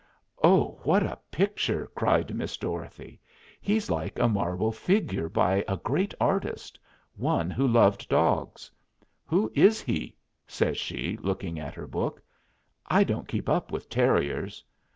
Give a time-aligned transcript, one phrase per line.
[0.43, 3.19] "Oh, what a picture!" cried Miss Dorothy.
[3.61, 6.79] "He's like a marble figure by a great artist
[7.17, 8.71] one who loved dogs.
[9.27, 10.15] Who is he?"
[10.47, 12.19] says she, looking in her book.
[12.87, 14.63] "I don't keep up with terriers."